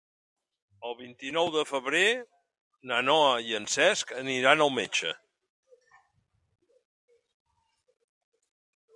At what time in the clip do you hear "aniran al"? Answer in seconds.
4.21-4.73